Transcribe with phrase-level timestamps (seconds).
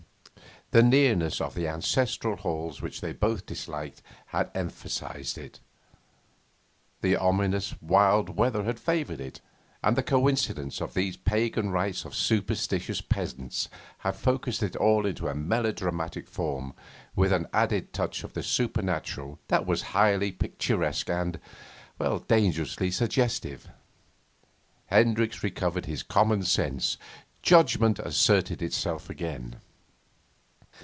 [0.73, 5.59] The nearness of the ancestral halls, which they both disliked, had emphasised it;
[7.01, 9.41] the ominous, wild weather had favoured it;
[9.83, 13.67] and the coincidence of these pagan rites of superstitious peasants
[13.97, 16.73] had focused it all into a melodramatic form
[17.17, 21.37] with an added touch of the supernatural that was highly picturesque and
[22.29, 23.67] dangerously suggestive.
[24.85, 26.95] Hendricks recovered his common sense;
[27.41, 29.57] judgment asserted itself again.